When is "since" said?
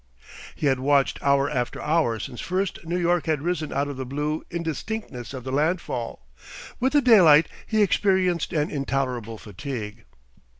2.17-2.41